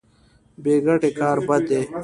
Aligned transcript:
بې 0.63 0.73
ګټې 0.85 1.11
کار 1.19 1.37
بد 1.47 1.61
دی. 1.69 1.81